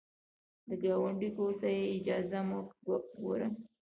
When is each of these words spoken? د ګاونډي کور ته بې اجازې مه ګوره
د 0.67 0.69
ګاونډي 0.83 1.29
کور 1.37 1.51
ته 1.61 1.67
بې 1.75 1.83
اجازې 1.97 2.39
مه 2.47 2.57
ګوره 3.21 3.47